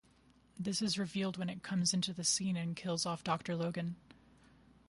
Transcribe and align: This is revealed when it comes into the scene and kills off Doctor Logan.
This 0.57 0.81
is 0.81 0.97
revealed 0.97 1.37
when 1.37 1.47
it 1.47 1.61
comes 1.61 1.93
into 1.93 2.11
the 2.11 2.23
scene 2.23 2.57
and 2.57 2.75
kills 2.75 3.05
off 3.05 3.23
Doctor 3.23 3.55
Logan. 3.55 3.97